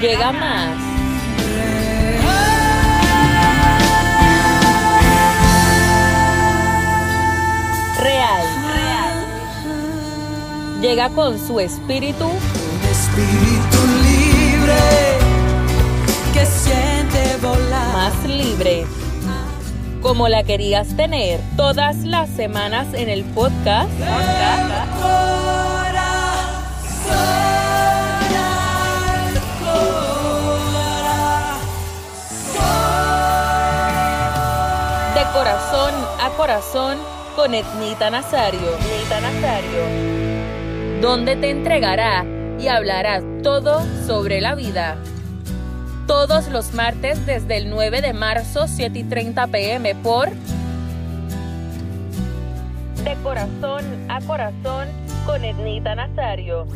Llega 0.00 0.32
más. 0.32 0.78
Real. 8.02 8.42
Llega 10.80 11.10
con 11.10 11.38
su 11.38 11.60
espíritu. 11.60 12.24
Un 12.24 12.88
espíritu 12.90 13.78
libre 14.02 14.78
que 16.32 16.46
siente 16.46 17.36
volar. 17.42 17.92
más 17.92 18.24
libre. 18.24 18.86
Como 20.00 20.28
la 20.28 20.44
querías 20.44 20.96
tener 20.96 21.40
todas 21.58 22.04
las 22.04 22.30
semanas 22.30 22.86
en 22.94 23.10
el 23.10 23.22
podcast. 23.24 23.90
De 35.14 35.22
corazón 35.32 35.92
a 36.20 36.30
corazón 36.36 36.98
con 37.34 37.52
Etnita 37.52 38.10
Nazario. 38.10 38.60
Etnita 38.60 39.20
Nazario. 39.20 41.00
Donde 41.00 41.34
te 41.34 41.50
entregará 41.50 42.24
y 42.60 42.68
hablará 42.68 43.20
todo 43.42 43.82
sobre 44.06 44.40
la 44.40 44.54
vida. 44.54 44.98
Todos 46.06 46.46
los 46.46 46.74
martes 46.74 47.26
desde 47.26 47.56
el 47.56 47.70
9 47.70 48.02
de 48.02 48.12
marzo, 48.12 48.68
7 48.68 49.00
y 49.00 49.02
30 49.02 49.48
pm 49.48 49.96
por 49.96 50.30
De 53.02 53.16
corazón 53.24 53.84
a 54.08 54.20
corazón 54.20 54.86
con 55.26 55.44
Etnita 55.44 55.96
Nazario. 55.96 56.68